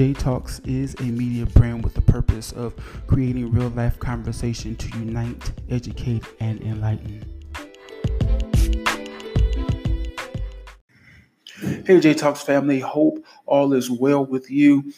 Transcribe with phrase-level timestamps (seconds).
[0.00, 2.74] J Talks is a media brand with the purpose of
[3.06, 7.22] creating real life conversation to unite, educate, and enlighten.
[11.84, 14.90] Hey, J Talks family, hope all is well with you.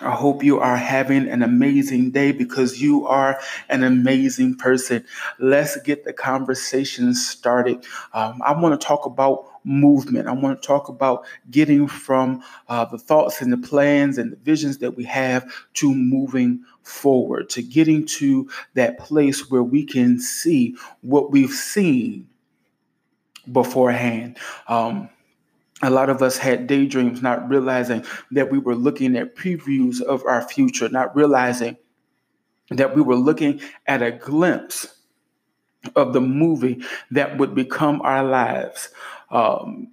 [0.00, 3.38] I hope you are having an amazing day because you are
[3.68, 5.04] an amazing person.
[5.38, 7.84] Let's get the conversation started.
[8.14, 10.26] Um, I want to talk about movement.
[10.28, 14.36] I want to talk about getting from uh, the thoughts and the plans and the
[14.36, 20.18] visions that we have to moving forward, to getting to that place where we can
[20.18, 22.28] see what we've seen
[23.50, 24.38] beforehand.
[24.68, 25.10] Um,
[25.82, 30.24] a lot of us had daydreams, not realizing that we were looking at previews of
[30.24, 31.76] our future, not realizing
[32.70, 34.86] that we were looking at a glimpse
[35.96, 38.90] of the movie that would become our lives.
[39.30, 39.92] Um,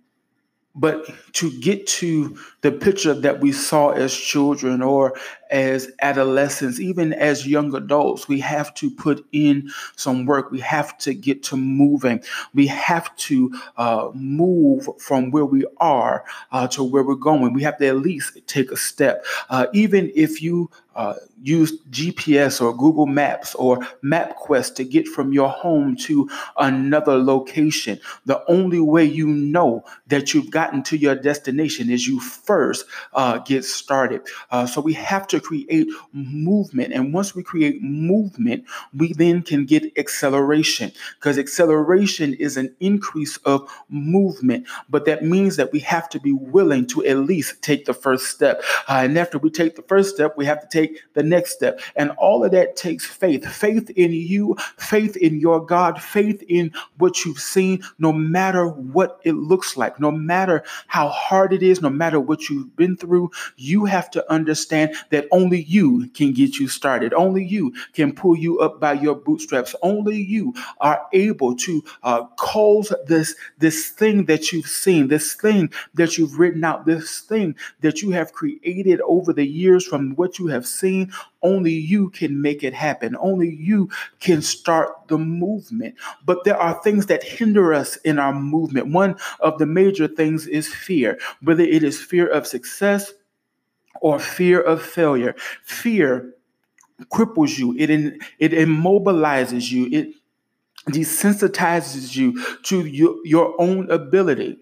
[0.76, 5.18] but to get to the picture that we saw as children or
[5.50, 10.52] as adolescents, even as young adults, we have to put in some work.
[10.52, 12.24] We have to get to moving.
[12.54, 17.54] We have to uh, move from where we are uh, to where we're going.
[17.54, 19.26] We have to at least take a step.
[19.50, 25.32] Uh, even if you uh, use GPS or Google Maps or MapQuest to get from
[25.32, 31.16] your home to another location, the only way you know that you've gotten to your
[31.16, 34.22] destination is you first uh, get started.
[34.52, 36.94] Uh, so we have to create movement.
[36.94, 43.38] And once we create movement, we then can get acceleration because acceleration is an increase
[43.38, 44.68] of movement.
[44.90, 48.28] But that means that we have to be willing to at least take the first
[48.28, 48.64] step.
[48.88, 51.80] Uh, and after we take the first step, we have to take the next step.
[51.96, 56.72] And all of that takes faith faith in you, faith in your God, faith in
[56.98, 61.82] what you've seen, no matter what it looks like, no matter how hard it is,
[61.82, 66.60] no matter what you've been through, you have to understand that only you can get
[66.60, 67.14] you started.
[67.14, 69.76] Only you can pull you up by your bootstraps.
[69.82, 75.72] Only you are able to uh, cause this, this thing that you've seen, this thing
[75.94, 80.40] that you've written out, this thing that you have created over the years from what
[80.40, 81.12] you have seen.
[81.42, 83.16] Only you can make it happen.
[83.20, 83.90] Only you
[84.20, 85.96] can start the movement.
[86.26, 88.88] But there are things that hinder us in our movement.
[88.88, 93.14] One of the major things is fear, whether it is fear of success
[94.02, 95.36] or fear of failure.
[95.64, 96.34] Fear
[97.12, 100.14] cripples you, it, in, it immobilizes you, it
[100.90, 104.58] desensitizes you to your, your own ability.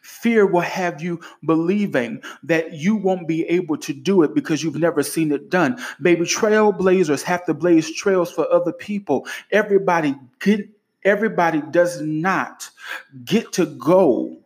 [0.00, 4.76] Fear will have you believing that you won't be able to do it because you've
[4.76, 5.82] never seen it done.
[6.00, 9.26] Baby, trailblazers have to blaze trails for other people.
[9.50, 10.68] Everybody get,
[11.04, 12.70] everybody does not
[13.24, 14.41] get to go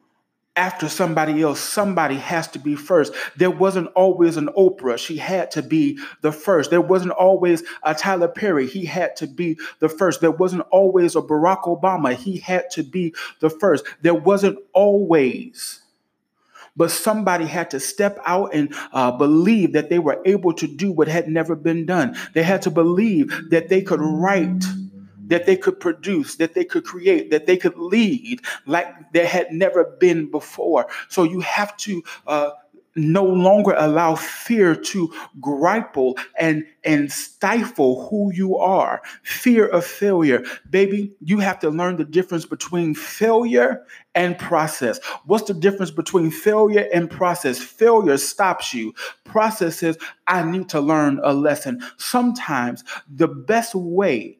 [0.56, 1.61] after somebody else.
[1.61, 3.12] Somebody has to be first.
[3.37, 4.99] There wasn't always an Oprah.
[4.99, 6.71] She had to be the first.
[6.71, 8.67] There wasn't always a Tyler Perry.
[8.67, 10.21] He had to be the first.
[10.21, 12.15] There wasn't always a Barack Obama.
[12.15, 13.84] He had to be the first.
[14.03, 15.83] There wasn't always
[16.77, 20.93] but somebody had to step out and uh, believe that they were able to do
[20.93, 22.15] what had never been done.
[22.34, 24.62] They had to believe that they could write
[25.26, 29.53] that they could produce, that they could create, that they could lead like there had
[29.53, 30.87] never been before.
[31.09, 32.50] So you have to uh,
[32.97, 39.03] no longer allow fear to grapple and and stifle who you are.
[39.22, 40.42] Fear of failure.
[40.70, 44.98] Baby you have to learn the difference between failure and process.
[45.26, 47.58] What's the difference between failure and process?
[47.58, 48.94] Failure stops you.
[49.25, 51.82] Process says i need to learn a lesson.
[51.98, 54.38] Sometimes the best way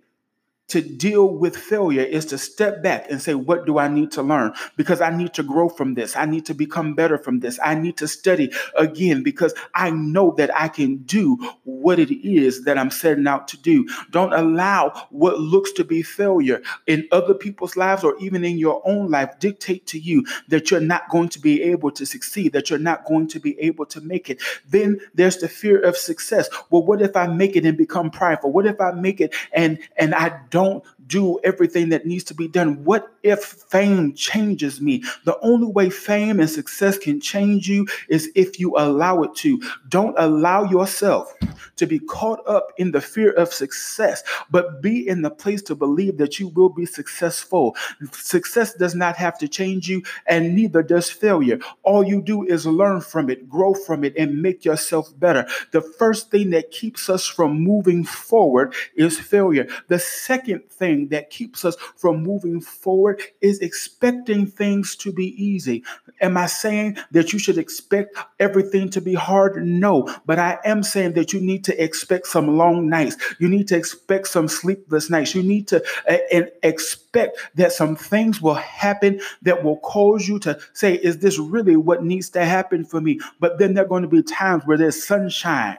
[0.69, 4.23] to deal with failure is to step back and say, What do I need to
[4.23, 4.53] learn?
[4.77, 6.17] Because I need to grow from this.
[6.17, 7.59] I need to become better from this.
[7.63, 12.65] I need to study again because I know that I can do what it is
[12.65, 13.87] that I'm setting out to do.
[14.11, 18.83] Don't allow what looks to be failure in other people's lives or even in your
[18.85, 22.71] own life dictate to you that you're not going to be able to succeed, that
[22.71, 24.43] you're not going to be able to make it.
[24.69, 26.49] Then there's the fear of success.
[26.71, 28.53] Well, what if I make it and become prideful?
[28.53, 32.35] What if I make it and and I don't don't do everything that needs to
[32.35, 32.85] be done?
[32.85, 35.03] What if fame changes me?
[35.25, 39.61] The only way fame and success can change you is if you allow it to.
[39.89, 41.33] Don't allow yourself
[41.77, 45.75] to be caught up in the fear of success, but be in the place to
[45.75, 47.77] believe that you will be successful.
[48.13, 51.59] Success does not have to change you, and neither does failure.
[51.83, 55.47] All you do is learn from it, grow from it, and make yourself better.
[55.73, 59.69] The first thing that keeps us from moving forward is failure.
[59.89, 65.29] The second thing thing that keeps us from moving forward is expecting things to be
[65.43, 65.85] easy.
[66.21, 69.65] Am I saying that you should expect everything to be hard?
[69.65, 73.17] No, but I am saying that you need to expect some long nights.
[73.39, 75.35] You need to expect some sleepless nights.
[75.35, 80.59] You need to uh, expect that some things will happen that will cause you to
[80.73, 83.21] say, Is this really what needs to happen for me?
[83.41, 85.79] But then there are going to be times where there's sunshine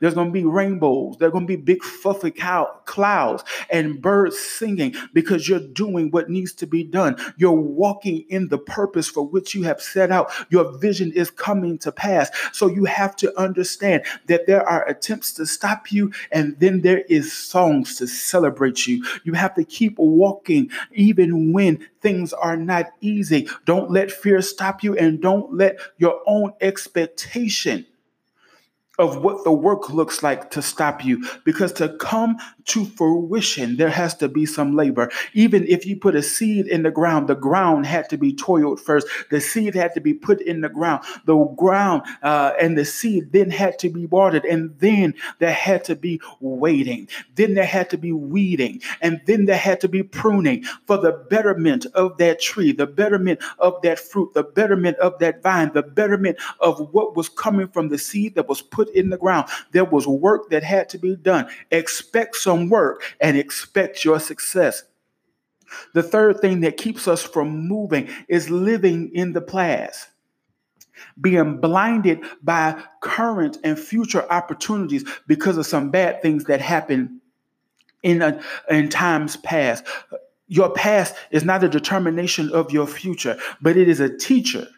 [0.00, 1.16] there's going to be rainbows.
[1.18, 6.30] There's going to be big fluffy cow- clouds and birds singing because you're doing what
[6.30, 7.16] needs to be done.
[7.36, 10.30] You're walking in the purpose for which you have set out.
[10.50, 12.30] Your vision is coming to pass.
[12.52, 17.00] So you have to understand that there are attempts to stop you and then there
[17.08, 19.04] is songs to celebrate you.
[19.24, 23.48] You have to keep walking even when things are not easy.
[23.64, 27.86] Don't let fear stop you and don't let your own expectation
[28.98, 31.24] of what the work looks like to stop you.
[31.44, 36.14] Because to come to fruition there has to be some labor even if you put
[36.14, 39.92] a seed in the ground the ground had to be toiled first the seed had
[39.94, 43.88] to be put in the ground the ground uh, and the seed then had to
[43.88, 48.80] be watered and then there had to be waiting then there had to be weeding
[49.00, 53.40] and then there had to be pruning for the betterment of that tree the betterment
[53.58, 57.88] of that fruit the betterment of that vine the betterment of what was coming from
[57.88, 59.48] the seed that was put in the ground.
[59.72, 61.48] There was work that had to be done.
[61.70, 64.84] Expect some work and expect your success.
[65.92, 70.08] The third thing that keeps us from moving is living in the past
[71.20, 77.20] being blinded by current and future opportunities because of some bad things that happened
[78.04, 78.40] in, a,
[78.70, 79.84] in times past.
[80.46, 84.68] Your past is not a determination of your future, but it is a teacher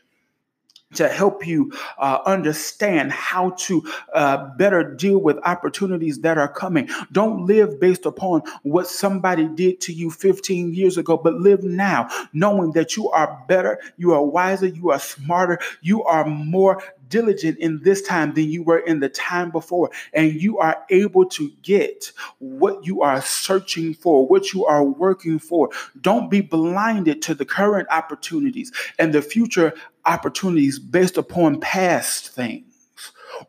[0.94, 3.82] to help you uh, understand how to
[4.14, 6.88] uh, better deal with opportunities that are coming.
[7.10, 12.08] Don't live based upon what somebody did to you 15 years ago, but live now,
[12.32, 17.58] knowing that you are better, you are wiser, you are smarter, you are more diligent
[17.58, 19.90] in this time than you were in the time before.
[20.12, 25.38] And you are able to get what you are searching for, what you are working
[25.38, 25.70] for.
[26.00, 29.72] Don't be blinded to the current opportunities and the future
[30.06, 32.66] opportunities based upon past things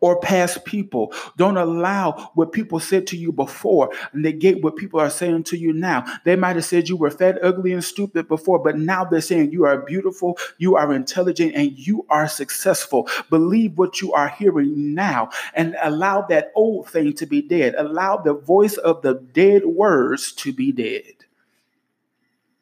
[0.02, 1.14] or past people.
[1.38, 5.74] Don't allow what people said to you before negate what people are saying to you
[5.74, 6.06] now.
[6.26, 9.52] They might have said you were fat, ugly, and stupid before, but now they're saying
[9.52, 13.10] you are beautiful, you are intelligent, and you are successful.
[13.30, 17.76] Believe what you are hearing now and allow that old thing to be dead.
[17.78, 21.14] Allow the voice of the dead words to be dead.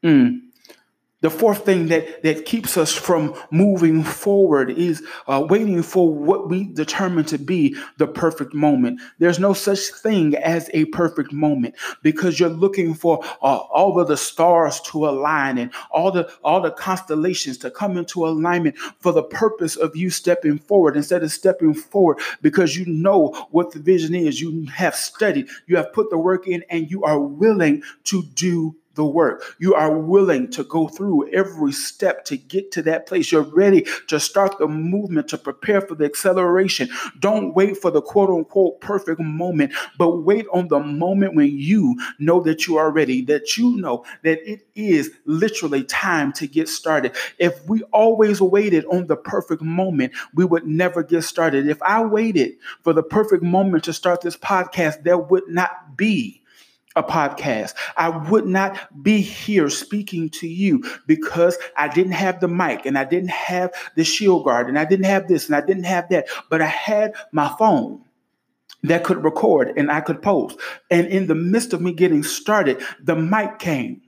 [0.04, 0.42] Mm.
[1.22, 6.50] The fourth thing that, that keeps us from moving forward is uh, waiting for what
[6.50, 9.00] we determine to be the perfect moment.
[9.18, 14.10] There's no such thing as a perfect moment because you're looking for uh, all of
[14.10, 19.14] the stars to align and all the all the constellations to come into alignment for
[19.14, 23.80] the purpose of you stepping forward instead of stepping forward because you know what the
[23.80, 24.42] vision is.
[24.42, 28.76] You have studied, you have put the work in, and you are willing to do
[28.96, 29.44] the work.
[29.60, 33.32] You are willing to go through every step to get to that place.
[33.32, 36.90] You're ready to start the movement to prepare for the acceleration.
[37.20, 41.96] Don't wait for the quote unquote perfect moment, but wait on the moment when you
[42.20, 46.70] know that you are ready, that you know that it is literally time to get
[46.70, 47.16] started.
[47.38, 51.68] If we always waited on the perfect moment, we would never get started.
[51.68, 56.42] If I waited for the perfect moment to start this podcast, there would not be
[56.96, 57.74] a podcast.
[57.98, 62.98] I would not be here speaking to you because I didn't have the mic and
[62.98, 66.10] I didn't have the shield guard and I didn't have this and I didn't have
[66.10, 68.02] that, but I had my phone
[68.84, 70.60] that could record and I could post.
[70.90, 74.02] And in the midst of me getting started, the mic came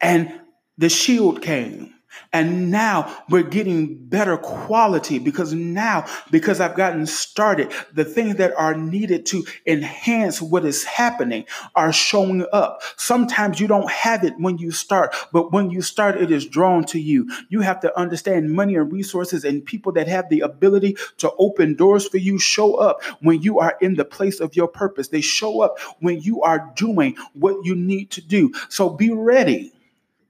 [0.00, 0.40] and
[0.78, 1.94] the shield came
[2.32, 8.54] and now we're getting better quality because now, because I've gotten started, the things that
[8.56, 11.44] are needed to enhance what is happening
[11.74, 12.82] are showing up.
[12.96, 16.84] Sometimes you don't have it when you start, but when you start, it is drawn
[16.86, 17.30] to you.
[17.48, 21.74] You have to understand money and resources and people that have the ability to open
[21.74, 25.08] doors for you show up when you are in the place of your purpose.
[25.08, 28.52] They show up when you are doing what you need to do.
[28.68, 29.72] So be ready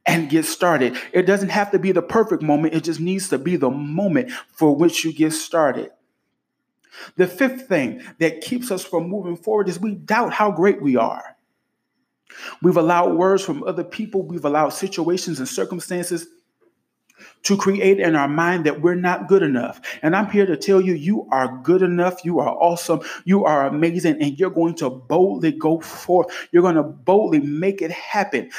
[0.07, 0.97] and get started.
[1.13, 4.33] It doesn't have to be the perfect moment, it just needs to be the moment
[4.53, 5.91] for which you get started.
[7.17, 10.97] The fifth thing that keeps us from moving forward is we doubt how great we
[10.97, 11.37] are.
[12.63, 16.27] We've allowed words from other people, we've allowed situations and circumstances
[17.45, 19.81] to create in our mind that we're not good enough.
[20.03, 22.25] And I'm here to tell you, you are good enough.
[22.25, 23.01] You are awesome.
[23.25, 24.21] You are amazing.
[24.21, 26.27] And you're going to boldly go forth.
[26.53, 28.51] You're going to boldly make it happen.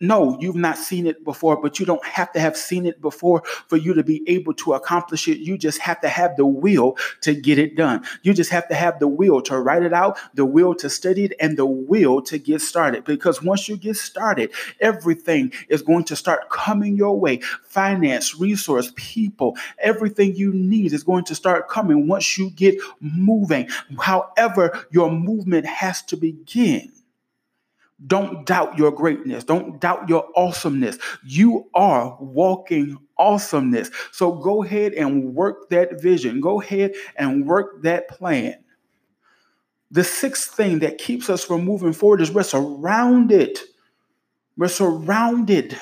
[0.00, 3.42] No, you've not seen it before, but you don't have to have seen it before
[3.68, 5.38] for you to be able to accomplish it.
[5.38, 8.04] You just have to have the will to get it done.
[8.22, 11.24] You just have to have the will to write it out, the will to study
[11.24, 13.04] it, and the will to get started.
[13.04, 17.40] Because once you get started, everything is going to start coming your way.
[17.64, 23.68] Finance, resource, people, everything you need is going to start coming once you get moving.
[24.00, 26.92] However, your movement has to begin.
[28.06, 29.44] Don't doubt your greatness.
[29.44, 30.98] Don't doubt your awesomeness.
[31.24, 33.90] You are walking awesomeness.
[34.12, 36.40] So go ahead and work that vision.
[36.40, 38.62] Go ahead and work that plan.
[39.90, 43.58] The sixth thing that keeps us from moving forward is we're surrounded.
[44.58, 45.78] We're surrounded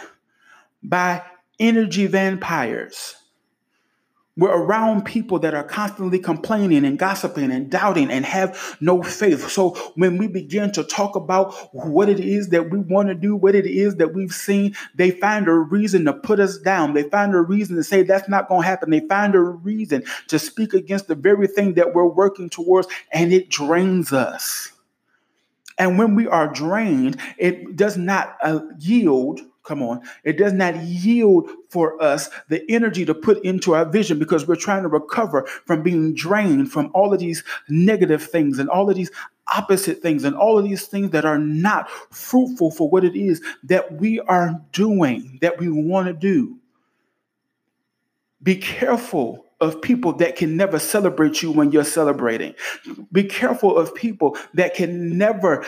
[0.82, 1.22] by
[1.58, 3.16] energy vampires.
[4.36, 9.48] We're around people that are constantly complaining and gossiping and doubting and have no faith.
[9.48, 13.36] So when we begin to talk about what it is that we want to do,
[13.36, 16.94] what it is that we've seen, they find a reason to put us down.
[16.94, 18.90] They find a reason to say that's not going to happen.
[18.90, 23.32] They find a reason to speak against the very thing that we're working towards, and
[23.32, 24.73] it drains us.
[25.78, 30.02] And when we are drained, it does not uh, yield Come on.
[30.24, 34.56] It does not yield for us the energy to put into our vision because we're
[34.56, 38.96] trying to recover from being drained from all of these negative things and all of
[38.96, 39.10] these
[39.54, 43.42] opposite things and all of these things that are not fruitful for what it is
[43.62, 46.58] that we are doing, that we want to do.
[48.42, 52.54] Be careful of people that can never celebrate you when you're celebrating.
[53.10, 55.64] Be careful of people that can never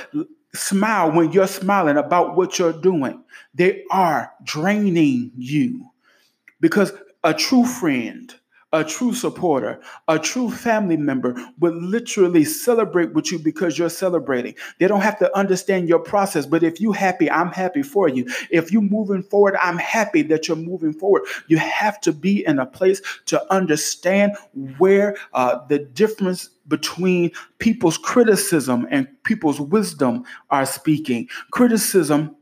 [0.55, 3.23] smile when you're smiling about what you're doing.
[3.55, 5.91] They are draining you
[6.61, 6.93] because
[7.25, 8.35] a true friend,
[8.73, 14.54] a true supporter, a true family member will literally celebrate with you because you're celebrating.
[14.78, 18.26] They don't have to understand your process, but if you're happy, I'm happy for you.
[18.50, 21.23] If you're moving forward, I'm happy that you're moving forward.
[21.46, 24.32] You have to be in a place to understand
[24.78, 31.28] where uh, the difference between people's criticism and people's wisdom are speaking.
[31.50, 32.36] Criticism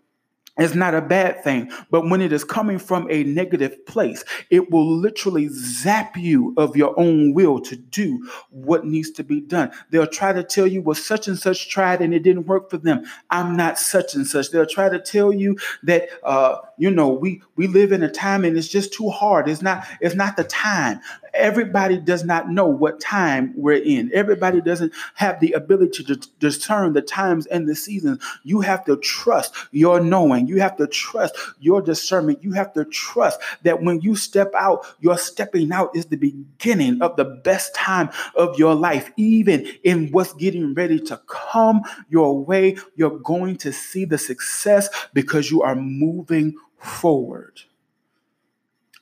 [0.58, 4.70] is not a bad thing, but when it is coming from a negative place, it
[4.70, 9.70] will literally zap you of your own will to do what needs to be done.
[9.90, 12.78] They'll try to tell you, well, such and such tried and it didn't work for
[12.78, 13.04] them.
[13.30, 14.50] I'm not such and such.
[14.50, 18.44] They'll try to tell you that, uh, you know, we we live in a time
[18.44, 19.48] and it's just too hard.
[19.48, 21.00] It's not it's not the time
[21.34, 24.10] everybody does not know what time we're in.
[24.14, 28.22] Everybody doesn't have the ability to discern the times and the seasons.
[28.42, 30.46] You have to trust your knowing.
[30.46, 32.42] You have to trust your discernment.
[32.42, 37.02] You have to trust that when you step out, your stepping out is the beginning
[37.02, 39.10] of the best time of your life.
[39.16, 44.88] Even in what's getting ready to come your way, you're going to see the success
[45.12, 47.60] because you are moving forward.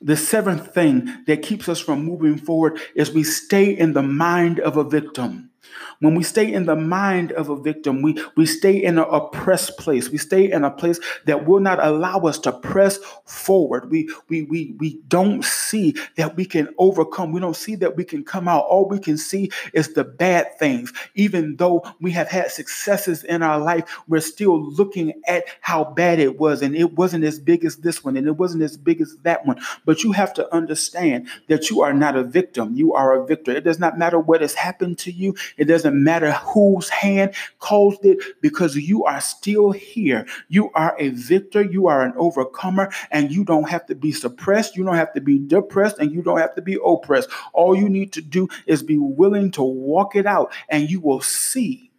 [0.03, 4.59] The seventh thing that keeps us from moving forward is we stay in the mind
[4.59, 5.51] of a victim.
[5.99, 9.77] When we stay in the mind of a victim, we, we stay in an oppressed
[9.77, 10.09] place.
[10.09, 13.89] We stay in a place that will not allow us to press forward.
[13.89, 17.31] We, we, we, we don't see that we can overcome.
[17.31, 18.65] We don't see that we can come out.
[18.65, 20.91] All we can see is the bad things.
[21.15, 26.19] Even though we have had successes in our life, we're still looking at how bad
[26.19, 26.61] it was.
[26.61, 29.45] And it wasn't as big as this one, and it wasn't as big as that
[29.45, 29.61] one.
[29.85, 32.75] But you have to understand that you are not a victim.
[32.75, 33.51] You are a victor.
[33.51, 35.35] It does not matter what has happened to you.
[35.57, 40.25] It doesn't matter whose hand caused it because you are still here.
[40.49, 41.61] You are a victor.
[41.61, 44.75] You are an overcomer, and you don't have to be suppressed.
[44.75, 47.29] You don't have to be depressed, and you don't have to be oppressed.
[47.53, 51.21] All you need to do is be willing to walk it out, and you will
[51.21, 51.91] see.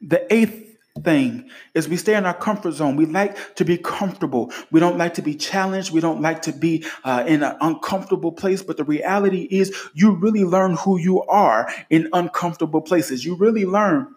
[0.00, 0.75] The eighth
[1.06, 2.96] thing is we stay in our comfort zone.
[2.96, 4.52] We like to be comfortable.
[4.72, 5.92] We don't like to be challenged.
[5.92, 8.60] We don't like to be uh, in an uncomfortable place.
[8.60, 13.24] But the reality is, you really learn who you are in uncomfortable places.
[13.24, 14.14] You really learn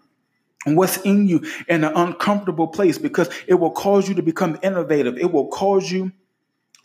[0.65, 5.17] what's in you in an uncomfortable place because it will cause you to become innovative.
[5.17, 6.11] It will cause you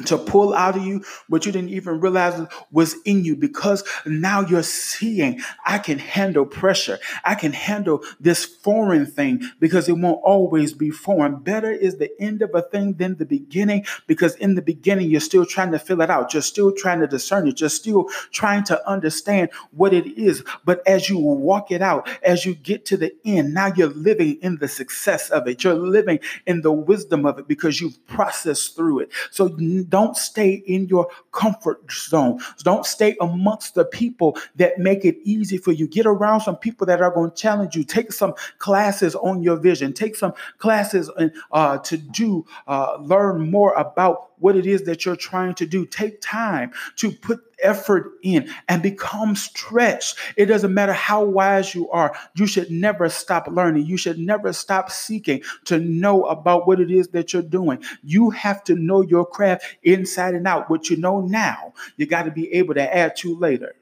[0.06, 2.40] to pull out of you what you didn't even realize
[2.72, 6.98] was in you because now you're seeing I can handle pressure.
[7.24, 11.36] I can handle this foreign thing because it won't always be foreign.
[11.36, 15.20] Better is the end of a thing than the beginning because in the beginning you're
[15.20, 16.34] still trying to fill it out.
[16.34, 17.60] You're still trying to discern it.
[17.60, 20.42] You're still trying to understand what it is.
[20.64, 24.38] But as you walk it out, as you get to the end, now you're living
[24.42, 25.62] in the success of it.
[25.62, 29.10] You're living in the wisdom of it because you've processed through it.
[29.30, 29.46] So
[29.88, 32.40] don't stay in your comfort zone.
[32.62, 35.86] Don't stay amongst the people that make it easy for you.
[35.86, 37.84] Get around some people that are going to challenge you.
[37.84, 39.92] Take some classes on your vision.
[39.92, 41.10] Take some classes
[41.52, 45.86] uh, to do, uh, learn more about what it is that you're trying to do.
[45.86, 50.18] Take time to put effort in and become stretched.
[50.36, 53.86] It doesn't matter how wise you are, you should never stop learning.
[53.86, 57.82] You should never stop seeking to know about what it is that you're doing.
[58.02, 60.70] You have to know your craft inside and out.
[60.70, 63.74] What you know now, you got to be able to add to later.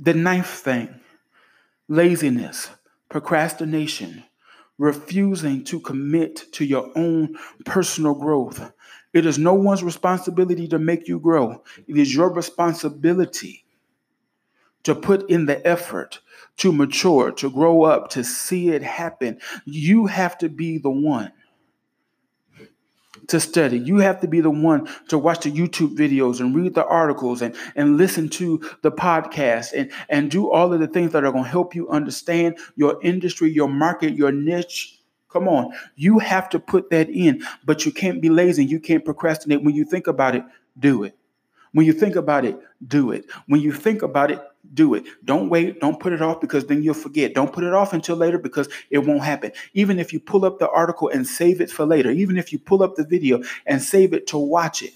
[0.00, 1.00] The ninth thing
[1.88, 2.70] laziness,
[3.08, 4.24] procrastination,
[4.78, 8.72] refusing to commit to your own personal growth.
[9.12, 11.62] It is no one's responsibility to make you grow.
[11.86, 13.64] It is your responsibility
[14.84, 16.20] to put in the effort
[16.58, 19.40] to mature, to grow up, to see it happen.
[19.64, 21.32] You have to be the one
[23.28, 23.78] to study.
[23.78, 27.42] You have to be the one to watch the YouTube videos and read the articles
[27.42, 31.32] and, and listen to the podcast and, and do all of the things that are
[31.32, 34.98] going to help you understand your industry, your market, your niche.
[35.30, 35.72] Come on.
[35.96, 38.64] You have to put that in, but you can't be lazy.
[38.64, 39.62] You can't procrastinate.
[39.62, 40.44] When you think about it,
[40.78, 41.14] do it.
[41.72, 43.26] When you think about it, do it.
[43.46, 44.40] When you think about it,
[44.74, 45.04] do it.
[45.24, 45.80] Don't wait.
[45.80, 47.34] Don't put it off because then you'll forget.
[47.34, 49.52] Don't put it off until later because it won't happen.
[49.74, 52.58] Even if you pull up the article and save it for later, even if you
[52.58, 54.94] pull up the video and save it to watch it,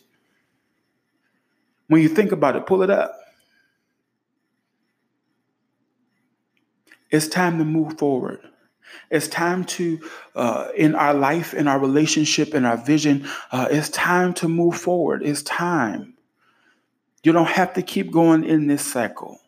[1.88, 3.14] when you think about it, pull it up.
[7.10, 8.40] It's time to move forward.
[9.10, 10.00] It's time to,
[10.34, 14.76] uh, in our life, in our relationship, in our vision, uh, it's time to move
[14.76, 15.22] forward.
[15.22, 16.14] It's time.
[17.22, 19.40] You don't have to keep going in this cycle.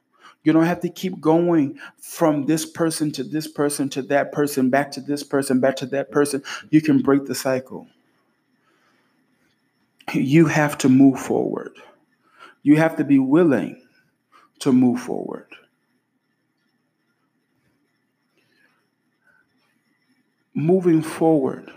[0.45, 4.71] You don't have to keep going from this person to this person to that person,
[4.71, 6.43] back to this person, back to that person.
[6.71, 7.89] You can break the cycle.
[10.13, 11.73] You have to move forward.
[12.63, 13.83] You have to be willing
[14.61, 15.47] to move forward.
[20.55, 21.73] Moving forward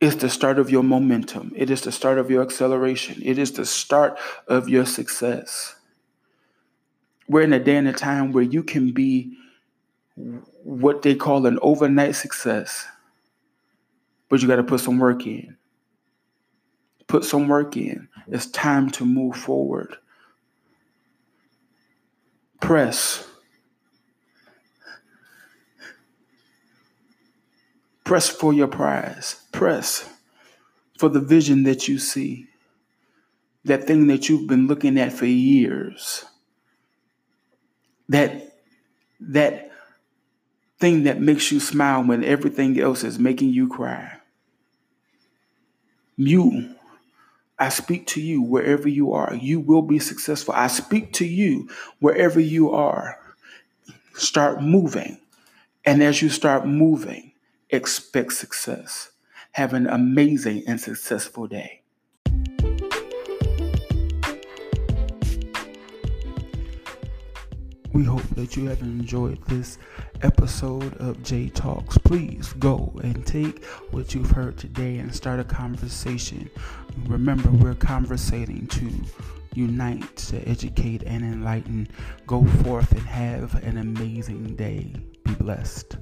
[0.00, 1.52] is the start of your momentum.
[1.54, 3.20] It is the start of your acceleration.
[3.22, 5.76] It is the start of your success.
[7.28, 9.36] We're in a day and a time where you can be
[10.64, 12.86] what they call an overnight success,
[14.28, 15.56] but you got to put some work in.
[17.06, 18.08] Put some work in.
[18.28, 19.96] It's time to move forward.
[22.60, 23.26] Press.
[28.10, 29.36] Press for your prize.
[29.52, 30.10] Press
[30.98, 32.48] for the vision that you see.
[33.64, 36.24] That thing that you've been looking at for years
[38.08, 38.58] that
[39.20, 39.70] that
[40.80, 44.16] thing that makes you smile when everything else is making you cry.
[46.16, 46.74] You,
[47.60, 49.36] I speak to you wherever you are.
[49.36, 50.52] You will be successful.
[50.56, 51.70] I speak to you
[52.00, 53.20] wherever you are.
[54.14, 55.20] Start moving.
[55.84, 57.29] And as you start moving,
[57.72, 59.12] expect success.
[59.52, 61.82] Have an amazing and successful day.
[67.92, 69.78] We hope that you have enjoyed this
[70.22, 71.98] episode of J Talks.
[71.98, 76.48] Please go and take what you've heard today and start a conversation.
[77.06, 78.90] Remember, we're conversating to
[79.54, 81.88] unite, to educate, and enlighten.
[82.26, 84.92] Go forth and have an amazing day.
[85.24, 85.96] Be blessed.